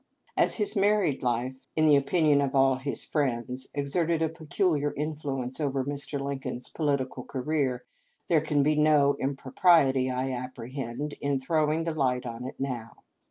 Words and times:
As 0.35 0.55
his 0.55 0.75
married 0.75 1.21
life, 1.21 1.53
in 1.75 1.87
the 1.87 1.95
opinion 1.95 2.41
of 2.41 2.55
all 2.55 2.77
his 2.77 3.03
friends, 3.05 3.67
exerted 3.75 4.23
a 4.23 4.29
pecul 4.29 4.71
iar 4.81 4.93
influence 4.97 5.59
over 5.59 5.85
Mr. 5.85 6.19
Lincoln's 6.19 6.69
political 6.69 7.23
career 7.23 7.83
there 8.27 8.41
can 8.41 8.63
be 8.63 8.73
no 8.75 9.15
impropriety, 9.19 10.09
I 10.09 10.31
apprehend, 10.31 11.13
in 11.21 11.39
throw 11.39 11.71
ing 11.71 11.83
the 11.83 11.93
light 11.93 12.25
on 12.25 12.45
it 12.45 12.59
now. 12.59 13.03